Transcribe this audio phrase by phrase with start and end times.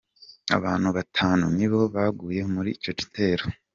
[0.57, 3.45] Abantu batanu ni boba baguye muri ico gitero.